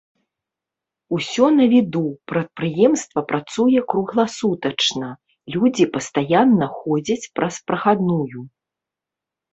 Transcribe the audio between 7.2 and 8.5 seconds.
праз прахадную.